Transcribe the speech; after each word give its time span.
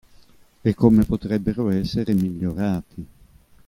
E 0.63 0.73
come 0.73 1.03
potrebbero 1.05 1.69
essere 1.69 2.15
migliorati. 2.15 3.07